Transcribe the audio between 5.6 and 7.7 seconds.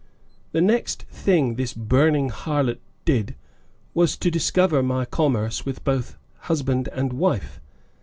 with both husband and wife.